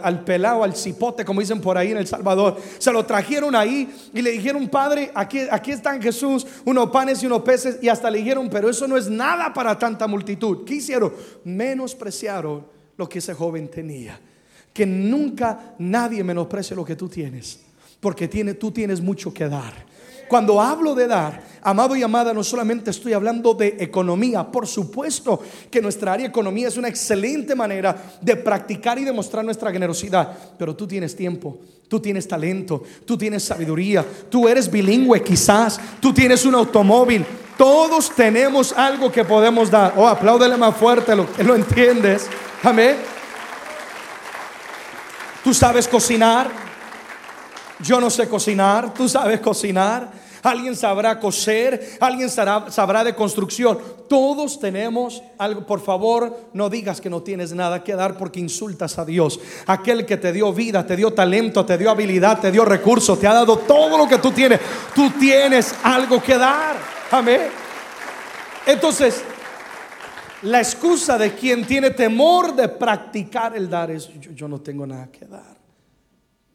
[0.02, 2.58] al, pelado, al cipote, como dicen por ahí en El Salvador.
[2.76, 7.26] Se lo trajeron ahí y le dijeron, Padre, aquí, aquí están Jesús, unos panes y
[7.26, 7.78] unos peces.
[7.80, 10.66] Y hasta le dijeron, pero eso no es nada para tanta multitud.
[10.66, 11.14] ¿Qué hicieron?
[11.44, 12.66] Menospreciaron
[12.98, 14.20] lo que ese joven tenía
[14.72, 17.60] que nunca nadie menosprecie lo que tú tienes,
[18.00, 19.90] porque tiene, tú tienes mucho que dar.
[20.30, 25.42] Cuando hablo de dar, amado y amada, no solamente estoy hablando de economía, por supuesto
[25.68, 30.32] que nuestra área de economía es una excelente manera de practicar y demostrar nuestra generosidad,
[30.56, 36.14] pero tú tienes tiempo, tú tienes talento, tú tienes sabiduría, tú eres bilingüe quizás, tú
[36.14, 37.26] tienes un automóvil,
[37.58, 39.94] todos tenemos algo que podemos dar.
[39.96, 42.28] Oh, apláudele más fuerte lo lo entiendes.
[42.62, 43.19] Amén.
[45.42, 46.50] ¿Tú sabes cocinar?
[47.80, 48.92] Yo no sé cocinar.
[48.92, 50.10] ¿Tú sabes cocinar?
[50.42, 53.78] Alguien sabrá coser, alguien sabrá, de construcción.
[54.08, 55.66] Todos tenemos algo.
[55.66, 59.38] Por favor, no digas que no tienes nada que dar porque insultas a Dios.
[59.66, 63.26] Aquel que te dio vida, te dio talento, te dio habilidad, te dio recursos, te
[63.26, 64.60] ha dado todo lo que tú tienes.
[64.94, 66.76] Tú tienes algo que dar.
[67.10, 67.48] Amén.
[68.66, 69.22] Entonces,
[70.42, 75.10] la excusa de quien tiene temor de practicar el dar es, yo, no tengo nada
[75.10, 75.58] que dar.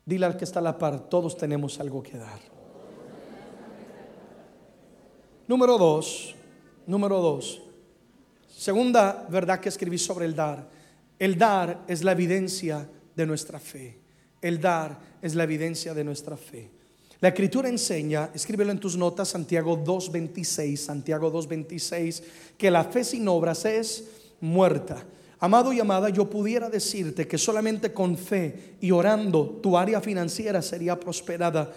[0.06, 2.39] Dile al que está a la par, todos tenemos algo que dar.
[5.48, 6.36] Número dos,
[6.88, 7.62] número dos.
[8.48, 10.67] Segunda verdad que escribí sobre el dar.
[11.19, 14.00] El dar es la evidencia de nuestra fe.
[14.41, 16.71] El dar es la evidencia de nuestra fe.
[17.21, 22.21] La escritura enseña, escríbelo en tus notas, Santiago 2.26, Santiago 2.26,
[22.58, 24.04] que la fe sin obras es
[24.41, 25.04] muerta.
[25.39, 30.62] Amado y amada, yo pudiera decirte que solamente con fe y orando tu área financiera
[30.62, 31.71] sería prosperada,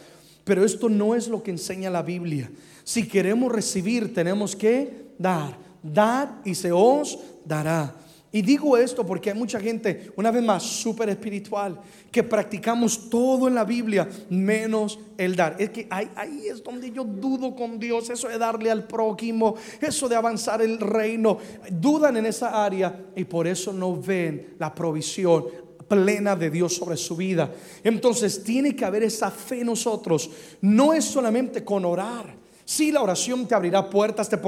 [0.44, 2.50] pero esto no es lo que enseña la Biblia.
[2.82, 7.94] Si queremos recibir, tenemos que dar, dar y se os dará.
[8.30, 13.48] Y digo esto porque hay mucha gente, una vez más, súper espiritual, que practicamos todo
[13.48, 15.56] en la Biblia menos el dar.
[15.58, 20.08] Es que ahí, es donde yo dudo con Dios, eso de darle al prójimo, eso
[20.10, 21.38] de avanzar el reino.
[21.70, 25.46] Dudan en esa área y por eso no ven la provisión
[25.88, 27.50] plena de Dios sobre su vida.
[27.82, 30.30] Entonces tiene que haber esa fe en nosotros.
[30.60, 32.37] No es solamente con orar.
[32.68, 34.38] Si la oración te abrirá puertas, te,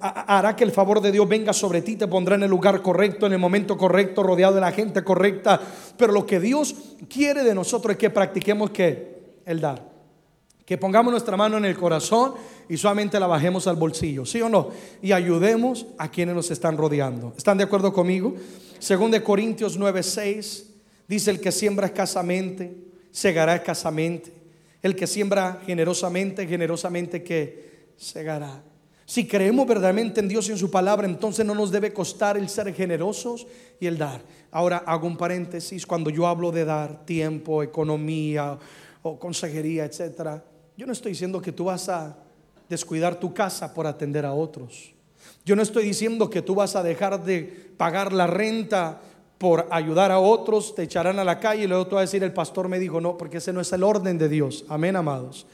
[0.00, 3.26] hará que el favor de Dios venga sobre ti, te pondrá en el lugar correcto,
[3.26, 5.60] en el momento correcto, rodeado de la gente correcta.
[5.96, 6.76] Pero lo que Dios
[7.08, 9.84] quiere de nosotros es que practiquemos que el dar.
[10.64, 12.34] Que pongamos nuestra mano en el corazón
[12.68, 14.68] y solamente la bajemos al bolsillo, ¿sí o no?
[15.02, 17.34] Y ayudemos a quienes nos están rodeando.
[17.36, 18.36] ¿Están de acuerdo conmigo?
[18.78, 20.66] Según de Corintios 9:6
[21.08, 22.76] dice el que siembra escasamente,
[23.10, 24.45] segará escasamente.
[24.82, 28.62] El que siembra generosamente, generosamente que segará.
[29.04, 32.48] Si creemos verdaderamente en Dios y en su palabra, entonces no nos debe costar el
[32.48, 33.46] ser generosos
[33.78, 34.20] y el dar.
[34.50, 38.58] Ahora hago un paréntesis, cuando yo hablo de dar tiempo, economía
[39.02, 40.44] o consejería, etcétera,
[40.76, 42.18] yo no estoy diciendo que tú vas a
[42.68, 44.92] descuidar tu casa por atender a otros.
[45.44, 47.42] Yo no estoy diciendo que tú vas a dejar de
[47.76, 49.00] pagar la renta
[49.38, 52.22] por ayudar a otros, te echarán a la calle y luego tú vas a decir,
[52.22, 54.64] el pastor me dijo, no, porque ese no es el orden de Dios.
[54.68, 55.46] Amén, amados.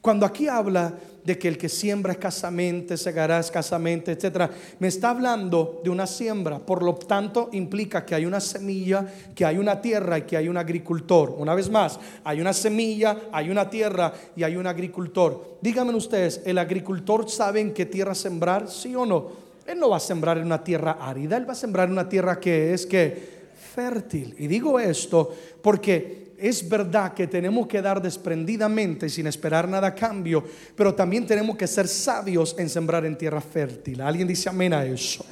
[0.00, 5.82] Cuando aquí habla de que el que siembra escasamente, segará escasamente, etcétera, me está hablando
[5.84, 6.58] de una siembra.
[6.58, 10.48] Por lo tanto, implica que hay una semilla, que hay una tierra y que hay
[10.48, 11.34] un agricultor.
[11.36, 15.58] Una vez más, hay una semilla, hay una tierra y hay un agricultor.
[15.60, 18.70] Díganme ustedes, ¿el agricultor sabe en qué tierra sembrar?
[18.70, 19.49] ¿Sí o no?
[19.70, 22.08] Él no va a sembrar en una tierra árida, Él va a sembrar en una
[22.08, 23.40] tierra que es que
[23.74, 24.34] fértil.
[24.38, 29.94] Y digo esto porque es verdad que tenemos que dar desprendidamente sin esperar nada a
[29.94, 30.42] cambio,
[30.74, 34.00] pero también tenemos que ser sabios en sembrar en tierra fértil.
[34.00, 35.24] ¿Alguien dice amén a eso?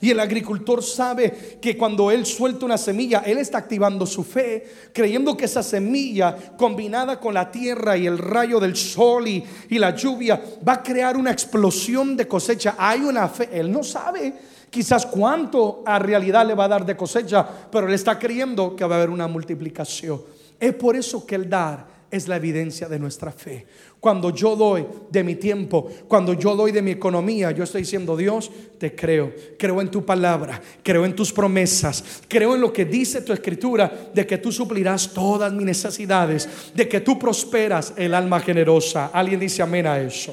[0.00, 4.64] Y el agricultor sabe que cuando él suelta una semilla, él está activando su fe,
[4.92, 9.94] creyendo que esa semilla combinada con la tierra y el rayo del sol y, la
[9.94, 12.76] lluvia va a crear una explosión de cosecha.
[12.78, 14.32] Hay una fe, él no sabe
[14.70, 18.84] quizás cuánto a realidad le va a dar de cosecha, pero él está creyendo que
[18.84, 20.22] va a haber una multiplicación.
[20.58, 23.66] Es por eso que el dar es la evidencia de nuestra fe.
[23.98, 28.16] Cuando yo doy de mi tiempo, cuando yo doy de mi economía, yo estoy diciendo,
[28.16, 32.84] Dios, te creo, creo en tu palabra, creo en tus promesas, creo en lo que
[32.84, 38.14] dice tu escritura, de que tú suplirás todas mis necesidades, de que tú prosperas el
[38.14, 39.06] alma generosa.
[39.06, 40.32] Alguien dice amén a eso.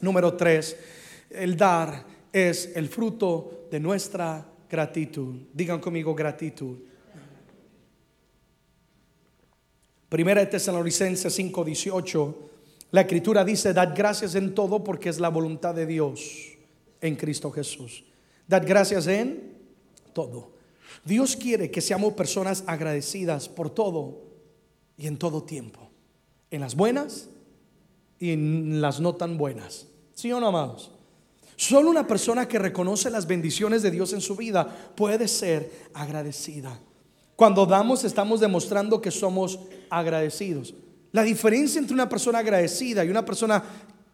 [0.00, 0.76] Número tres,
[1.28, 5.34] el dar es el fruto de nuestra gratitud.
[5.52, 6.89] Digan conmigo gratitud.
[10.10, 12.50] Primera de Tesalonicenses 5:18
[12.92, 16.58] la escritura dice, dad gracias en todo porque es la voluntad de Dios
[17.00, 18.04] en Cristo Jesús.
[18.48, 19.56] Dad gracias en
[20.12, 20.50] todo.
[21.04, 24.22] Dios quiere que seamos personas agradecidas por todo
[24.96, 25.88] y en todo tiempo.
[26.50, 27.28] En las buenas
[28.18, 29.86] y en las no tan buenas.
[30.14, 30.90] ¿Sí o no, amados?
[31.54, 36.80] Solo una persona que reconoce las bendiciones de Dios en su vida puede ser agradecida.
[37.40, 40.74] Cuando damos estamos demostrando que somos agradecidos.
[41.10, 43.64] La diferencia entre una persona agradecida y una persona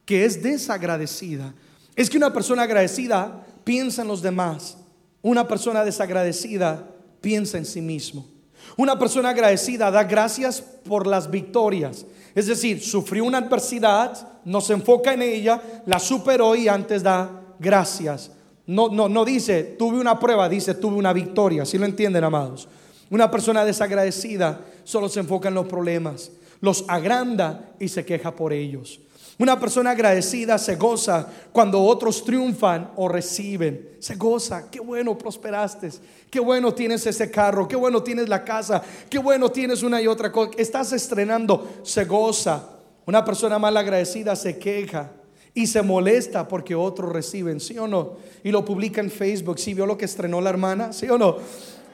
[0.04, 1.52] que es desagradecida
[1.96, 4.78] es que una persona agradecida piensa en los demás.
[5.22, 6.88] Una persona desagradecida
[7.20, 8.28] piensa en sí mismo.
[8.76, 12.06] Una persona agradecida da gracias por las victorias.
[12.32, 17.42] Es decir, sufrió una adversidad, no se enfoca en ella, la superó y antes da
[17.58, 18.30] gracias.
[18.68, 21.64] No, no, no dice, tuve una prueba, dice, tuve una victoria.
[21.64, 22.68] Si lo entienden, amados?
[23.10, 28.52] Una persona desagradecida solo se enfoca en los problemas los agranda y se queja por
[28.52, 29.00] ellos.
[29.38, 33.96] Una persona agradecida se goza cuando otros triunfan o reciben.
[33.98, 35.90] Se goza, qué bueno prosperaste,
[36.30, 40.06] qué bueno tienes ese carro, qué bueno tienes la casa, qué bueno tienes una y
[40.06, 40.52] otra cosa.
[40.56, 42.70] Estás estrenando, se goza.
[43.04, 45.12] Una persona mal agradecida se queja
[45.52, 48.14] y se molesta porque otros reciben, ¿sí o no?
[48.42, 50.94] Y lo publica en Facebook, ¿sí vio lo que estrenó la hermana?
[50.94, 51.36] ¿Sí o no?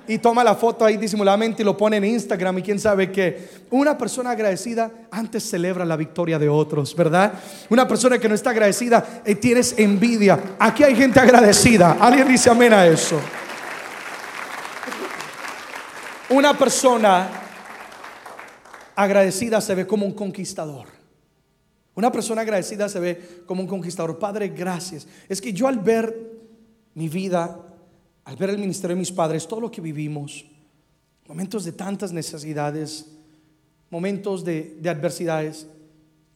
[0.06, 3.48] Y toma la foto ahí disimuladamente y lo pone en Instagram y quién sabe qué.
[3.70, 7.32] Una persona agradecida antes celebra la victoria de otros, ¿verdad?
[7.70, 10.38] Una persona que no está agradecida eh, tienes envidia.
[10.58, 11.96] Aquí hay gente agradecida.
[12.00, 13.20] Alguien dice amén a eso.
[16.30, 17.28] Una persona
[18.94, 20.86] agradecida se ve como un conquistador.
[21.94, 24.18] Una persona agradecida se ve como un conquistador.
[24.18, 25.06] Padre, gracias.
[25.28, 26.32] Es que yo al ver
[26.94, 27.58] mi vida
[28.24, 30.44] al ver el ministerio de mis padres, todo lo que vivimos,
[31.26, 33.06] momentos de tantas necesidades,
[33.90, 35.66] momentos de, adversidades,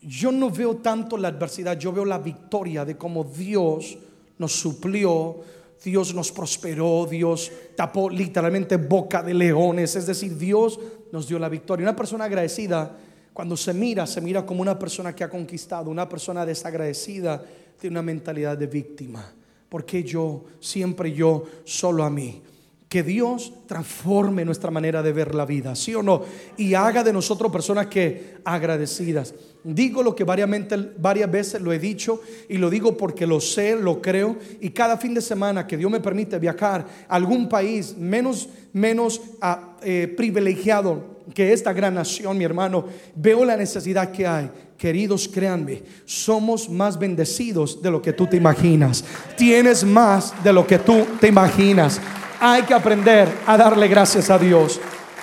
[0.01, 3.99] yo no veo tanto la adversidad, yo veo la victoria de cómo Dios
[4.39, 5.37] nos suplió,
[5.83, 10.79] Dios nos prosperó, Dios tapó literalmente boca de leones, es decir, Dios
[11.13, 11.85] nos dio la victoria.
[11.85, 12.97] Una persona agradecida,
[13.33, 17.43] cuando se mira, se mira como una persona que ha conquistado, una persona desagradecida,
[17.79, 19.33] tiene una mentalidad de víctima.
[19.69, 22.43] Porque yo, siempre yo, solo a mí?
[22.89, 26.23] Que Dios transforme nuestra manera de ver la vida, ¿sí o no?
[26.57, 29.35] Y haga de nosotros personas que agradecidas.
[29.65, 30.49] Digo lo que varias,
[30.97, 34.37] varias veces lo he dicho y lo digo porque lo sé, lo creo.
[34.61, 39.21] Y cada fin de semana que Dios me permite viajar a algún país menos, menos
[39.41, 45.27] ah, eh, privilegiado que esta gran nación, mi hermano, veo la necesidad que hay Queridos,
[45.27, 49.03] créanme, somos más bendecidos de lo que tú te imaginas.
[49.37, 51.99] Tienes más de lo que tú te imaginas.
[52.39, 54.79] Hay que aprender a darle gracias a Dios.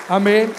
[0.10, 0.52] Amén.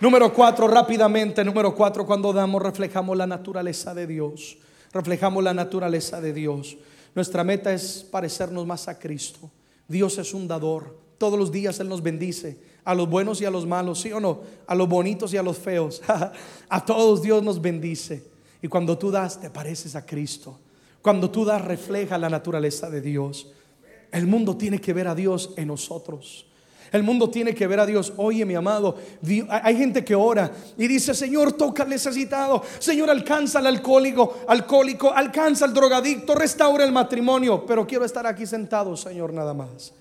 [0.00, 4.58] Número cuatro, rápidamente, número cuatro, cuando damos, reflejamos la naturaleza de Dios.
[4.92, 6.76] Reflejamos la naturaleza de Dios.
[7.14, 9.48] Nuestra meta es parecernos más a Cristo.
[9.86, 11.01] Dios es un dador.
[11.22, 14.18] Todos los días Él nos bendice a los buenos y a los malos, ¿sí o
[14.18, 14.40] no?
[14.66, 16.02] A los bonitos y a los feos.
[16.68, 18.24] a todos Dios nos bendice.
[18.60, 20.58] Y cuando tú das, te pareces a Cristo.
[21.00, 23.52] Cuando tú das, refleja la naturaleza de Dios.
[24.10, 26.44] El mundo tiene que ver a Dios en nosotros.
[26.90, 28.12] El mundo tiene que ver a Dios.
[28.16, 28.96] Oye, mi amado,
[29.48, 32.64] hay gente que ora y dice, Señor, toca al necesitado.
[32.80, 37.64] Señor, alcanza al alcohólico, alcohólico, alcanza al drogadicto, restaura el matrimonio.
[37.64, 39.92] Pero quiero estar aquí sentado, Señor, nada más.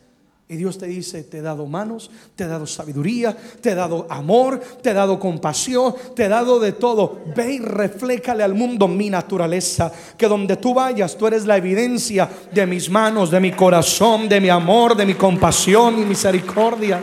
[0.52, 4.06] Y Dios te dice, te he dado manos, te he dado sabiduría, te he dado
[4.10, 7.22] amor, te he dado compasión, te he dado de todo.
[7.34, 9.90] Ve y refléjale al mundo mi naturaleza.
[10.18, 14.42] Que donde tú vayas, tú eres la evidencia de mis manos, de mi corazón, de
[14.42, 17.02] mi amor, de mi compasión y misericordia.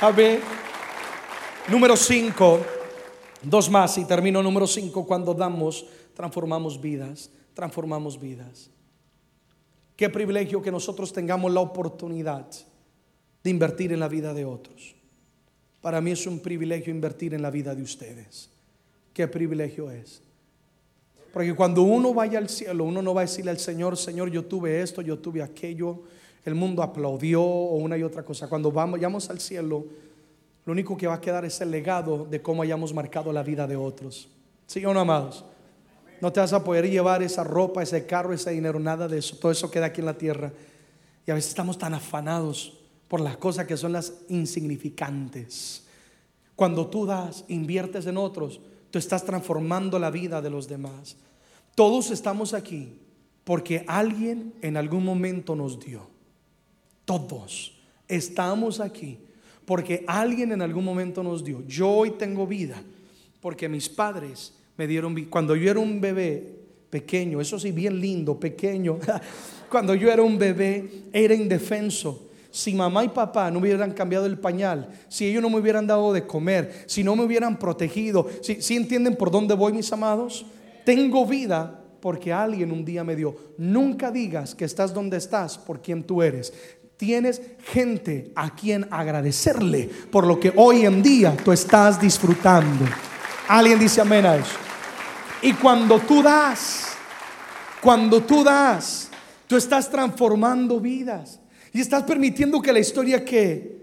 [0.00, 0.40] A ver.
[1.68, 2.60] Número 5.
[3.44, 5.06] Dos más y termino número 5.
[5.06, 7.30] Cuando damos, transformamos vidas.
[7.54, 8.72] Transformamos vidas.
[9.94, 12.44] Qué privilegio que nosotros tengamos la oportunidad
[13.42, 14.94] de invertir en la vida de otros.
[15.80, 18.50] Para mí es un privilegio invertir en la vida de ustedes.
[19.12, 20.22] Qué privilegio es.
[21.32, 24.44] Porque cuando uno vaya al cielo, uno no va a decirle al Señor, Señor, yo
[24.44, 26.02] tuve esto, yo tuve aquello,
[26.44, 28.48] el mundo aplaudió o una y otra cosa.
[28.48, 29.86] Cuando vamos al cielo,
[30.64, 33.66] lo único que va a quedar es el legado de cómo hayamos marcado la vida
[33.66, 34.28] de otros.
[34.66, 35.44] ¿Sí o no, amados?
[36.20, 39.36] No te vas a poder llevar esa ropa, ese carro, ese dinero, nada de eso.
[39.36, 40.52] Todo eso queda aquí en la tierra.
[41.26, 42.78] Y a veces estamos tan afanados
[43.08, 45.84] por las cosas que son las insignificantes.
[46.54, 51.16] Cuando tú das, inviertes en otros, tú estás transformando la vida de los demás.
[51.74, 52.98] Todos estamos aquí
[53.44, 56.06] porque alguien en algún momento nos dio.
[57.04, 59.18] Todos estamos aquí
[59.64, 61.64] porque alguien en algún momento nos dio.
[61.66, 62.82] Yo hoy tengo vida
[63.40, 65.28] porque mis padres me dieron vida.
[65.30, 66.56] Cuando yo era un bebé
[66.90, 68.98] pequeño, eso sí, bien lindo, pequeño,
[69.70, 72.27] cuando yo era un bebé, era indefenso
[72.58, 76.12] si mamá y papá no hubieran cambiado el pañal, si ellos no me hubieran dado
[76.12, 80.44] de comer, si no me hubieran protegido, si, entienden por dónde voy, mis amados,
[80.84, 83.36] tengo vida porque alguien un día me dio.
[83.58, 86.52] Nunca digas que estás donde estás por quien tú eres.
[86.96, 92.86] Tienes gente a quien agradecerle por lo que hoy en día tú estás disfrutando.
[93.46, 94.56] Alguien dice amén a eso.
[95.42, 96.88] Y cuando tú das,
[97.80, 99.10] cuando tú das,
[99.46, 101.38] tú estás transformando vidas.
[101.72, 103.78] Y estás permitiendo que la historia que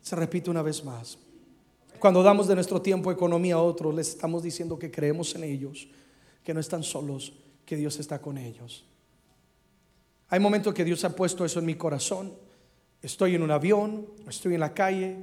[0.00, 1.18] se repite una vez más.
[1.98, 5.88] Cuando damos de nuestro tiempo, economía a otros, les estamos diciendo que creemos en ellos,
[6.42, 7.34] que no están solos,
[7.66, 8.86] que Dios está con ellos.
[10.28, 12.32] Hay momentos que Dios ha puesto eso en mi corazón.
[13.02, 15.16] Estoy en un avión, estoy en la calle,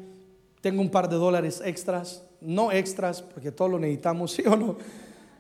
[0.61, 4.77] tengo un par de dólares extras, no extras, porque todos lo necesitamos, ¿sí o no?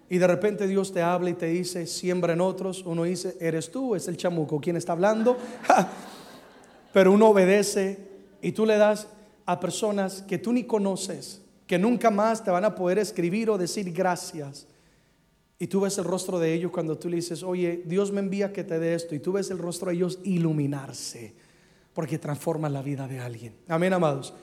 [0.09, 2.81] Y de repente Dios te habla y te dice, siembra en otros.
[2.85, 5.37] Uno dice, eres tú, es el chamuco, ¿quién está hablando?
[6.93, 7.99] pero uno obedece
[8.41, 9.07] y tú le das
[9.45, 13.57] a personas que tú ni conoces, que nunca más te van a poder escribir o
[13.57, 14.67] decir gracias.
[15.59, 18.53] Y tú ves el rostro de ellos cuando tú le dices, oye, Dios me envía
[18.53, 19.15] que te dé esto.
[19.15, 21.33] Y tú ves el rostro de ellos iluminarse,
[21.93, 23.55] porque transforma la vida de alguien.
[23.67, 24.33] Amén, amados.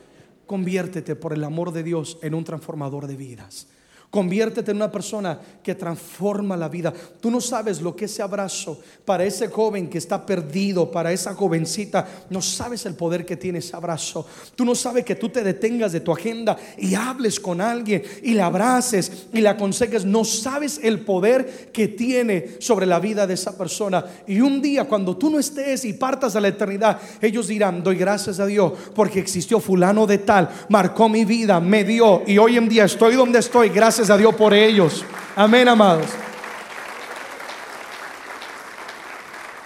[0.46, 3.68] Conviértete por el amor de Dios en un transformador de vidas.
[4.14, 6.92] Conviértete en una persona que transforma la vida.
[7.20, 11.34] Tú no sabes lo que ese abrazo para ese joven que está perdido, para esa
[11.34, 14.24] jovencita, no sabes el poder que tiene ese abrazo.
[14.54, 18.34] Tú no sabes que tú te detengas de tu agenda y hables con alguien y
[18.34, 20.04] le abraces y le aconsejes.
[20.04, 24.04] No sabes el poder que tiene sobre la vida de esa persona.
[24.28, 27.96] Y un día cuando tú no estés y partas a la eternidad, ellos dirán, doy
[27.96, 32.58] gracias a Dios porque existió fulano de tal, marcó mi vida, me dio y hoy
[32.58, 33.70] en día estoy donde estoy.
[33.70, 35.04] Gracias a Dios por ellos.
[35.36, 36.06] Amén, amados.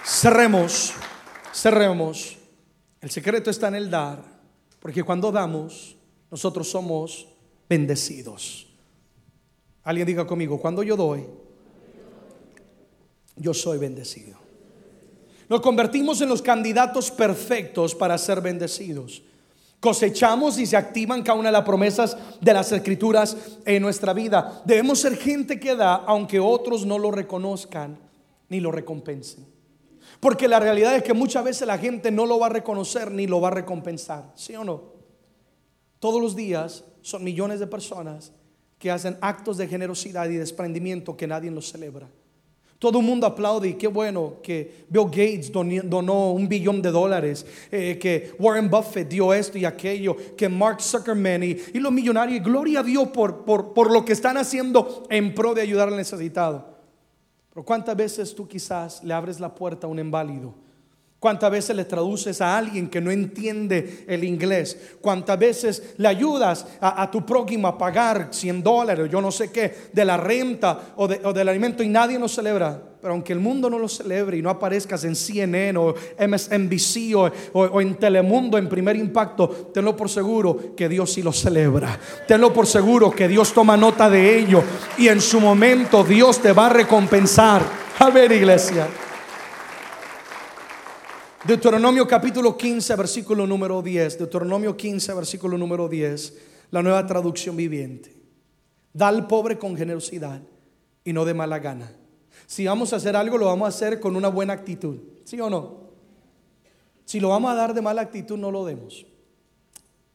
[0.03, 0.93] Cerremos,
[1.53, 2.37] cerremos.
[3.01, 4.21] El secreto está en el dar,
[4.79, 5.95] porque cuando damos,
[6.29, 7.27] nosotros somos
[7.69, 8.67] bendecidos.
[9.83, 11.25] Alguien diga conmigo, cuando yo doy,
[13.35, 14.37] yo soy bendecido.
[15.47, 19.23] Nos convertimos en los candidatos perfectos para ser bendecidos.
[19.79, 24.61] Cosechamos y se activan cada una de las promesas de las escrituras en nuestra vida.
[24.65, 27.97] Debemos ser gente que da aunque otros no lo reconozcan
[28.49, 29.45] ni lo recompensen.
[30.19, 33.25] Porque la realidad es que muchas veces la gente no lo va a reconocer ni
[33.25, 34.33] lo va a recompensar.
[34.35, 34.83] ¿Sí o no?
[35.99, 38.33] Todos los días son millones de personas
[38.77, 42.09] que hacen actos de generosidad y desprendimiento que nadie los celebra.
[42.79, 47.45] Todo el mundo aplaude y qué bueno que Bill Gates donó un billón de dólares,
[47.69, 52.79] eh, que Warren Buffett dio esto y aquello, que Mark Zuckerman y, los millonarios, gloria
[52.79, 56.79] a Dios por, por, por lo que están haciendo en pro de ayudar al necesitado.
[57.49, 60.53] Pero ¿cuántas veces tú quizás le abres la puerta a un inválido?
[61.19, 64.95] ¿Cuántas veces le traduces a alguien que no entiende el inglés?
[65.01, 69.89] ¿Cuántas veces le ayudas a, tu prójimo a pagar 100 dólares, yo no sé qué,
[69.91, 72.81] de la renta o, del alimento y nadie lo celebra?
[73.01, 75.93] Pero aunque el mundo no lo celebre y no aparezcas en CNN o
[76.25, 81.33] MSNBC o, o, en Telemundo en primer impacto, tenlo por seguro que Dios sí lo
[81.33, 81.99] celebra.
[82.29, 84.63] Tenlo por seguro que Dios toma nota de ello
[84.97, 87.61] y en su momento Dios te va a recompensar.
[87.99, 88.87] A ver, iglesia.
[91.49, 94.19] Deuteronomio capítulo 15, versículo número 10.
[94.19, 96.37] Deuteronomio 15, versículo número 10.
[96.69, 98.15] La nueva traducción viviente.
[98.93, 100.43] Da al pobre con generosidad
[101.03, 101.91] y no de mala gana.
[102.45, 104.97] Si vamos a hacer algo, lo vamos a hacer con una buena actitud.
[105.23, 105.89] ¿Sí o no?
[107.05, 109.07] Si lo vamos a dar de mala actitud, no lo demos.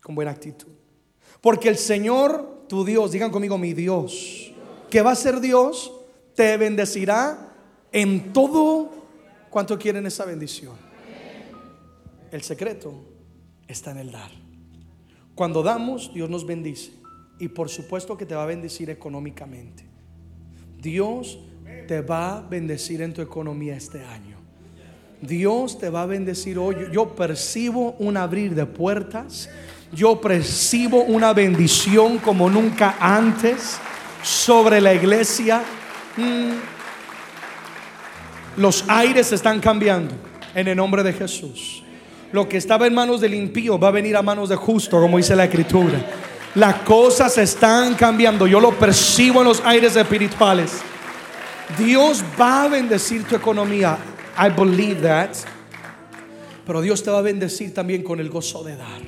[0.01, 0.71] Con buena actitud.
[1.41, 4.53] Porque el Señor, tu Dios, digan conmigo, mi Dios,
[4.89, 5.93] que va a ser Dios,
[6.37, 7.57] te bendecirá
[7.91, 8.91] en todo
[9.51, 10.84] cuanto quieren esa bendición.
[12.35, 12.93] El secreto
[13.69, 14.33] está en el dar.
[15.37, 16.91] Cuando damos, Dios nos bendice.
[17.39, 19.85] Y por supuesto que te va a bendecir económicamente.
[20.77, 21.39] Dios
[21.87, 24.37] te va a bendecir en tu economía este año.
[25.21, 26.75] Dios te va a bendecir hoy.
[26.91, 29.49] Yo percibo un abrir de puertas.
[29.93, 33.79] Yo percibo una bendición como nunca antes
[34.25, 35.63] sobre la iglesia.
[36.17, 36.55] Mm.
[38.61, 40.17] Los aires están cambiando
[40.53, 41.84] en el nombre de Jesús.
[42.35, 45.19] Lo que estaba en manos del impío va a venir a manos de justo, como
[45.19, 46.05] dice la escritura.
[46.57, 48.49] Las cosas están cambiando.
[48.49, 50.81] Yo lo percibo en los aires espirituales.
[51.79, 53.97] Dios va a bendecir tu economía.
[54.37, 55.31] I believe that.
[56.67, 59.03] Pero Dios te va a bendecir también con el gozo de dar.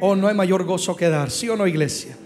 [0.00, 2.16] Oh, no hay mayor gozo que dar, ¿sí o no, iglesia?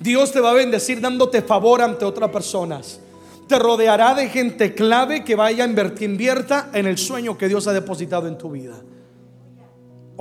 [0.00, 2.98] Dios te va a bendecir dándote favor ante otras personas.
[3.46, 7.66] Te rodeará de gente clave que vaya a invertir, invierta en el sueño que Dios
[7.66, 8.80] ha depositado en tu vida.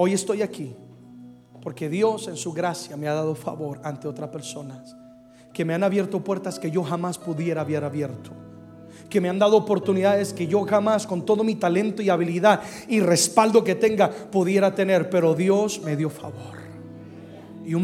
[0.01, 0.73] Hoy estoy aquí
[1.61, 4.95] porque Dios en su gracia me ha dado favor ante otras personas
[5.51, 8.31] que me han abierto puertas que yo jamás pudiera haber abierto
[9.09, 13.01] que me han dado oportunidades que yo jamás con todo mi talento y habilidad y
[13.01, 16.57] respaldo que tenga pudiera tener, pero Dios me dio favor.
[17.65, 17.81] Y un,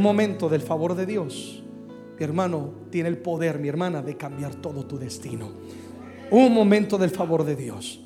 [0.00, 1.62] momento del favor de Dios,
[2.18, 5.50] mi hermano tiene el poder, mi hermana, de cambiar todo tu destino.
[6.30, 8.00] Un momento del favor de Dios.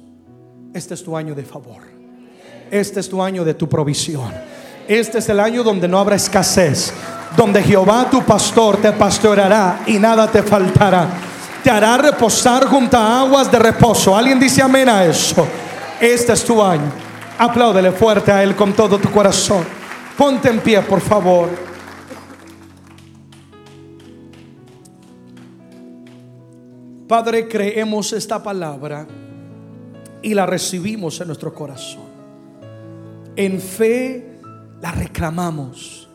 [0.75, 1.92] Este es tu año de favor.
[2.73, 4.33] Este es tu año de tu provisión.
[4.89, 6.91] Este es el año donde no habrá escasez,
[7.37, 11.07] donde Jehová tu pastor te pastoreará y nada te faltará.
[11.63, 14.17] Te hará reposar junto a aguas de reposo.
[14.17, 15.47] ¿Alguien dice amén a eso?
[16.01, 16.91] Este es tu año.
[17.37, 19.67] Apláudele fuerte a Él con todo tu corazón.
[20.17, 21.51] Ponte en pie, por favor.
[27.07, 29.07] Padre, creemos esta palabra
[30.23, 32.12] y la recibimos en nuestro corazón.
[33.37, 34.41] En fe
[34.81, 36.09] la reclamamos.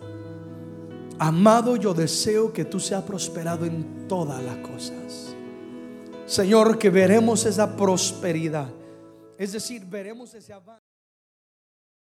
[1.20, 5.36] Amado, yo deseo que tú seas prosperado en todas las cosas.
[6.28, 8.70] Señor, que veremos esa prosperidad.
[9.38, 10.87] Es decir, veremos ese avance.